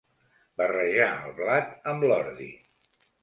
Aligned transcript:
Barrejar 0.61 1.09
el 1.27 1.35
blat 1.41 1.87
amb 1.93 2.07
l'ordi. 2.09 2.51